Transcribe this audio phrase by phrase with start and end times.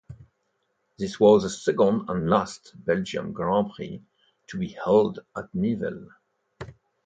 [0.97, 4.01] This was the second and last Belgian Grand Prix
[4.47, 6.09] to be held at Nivelles.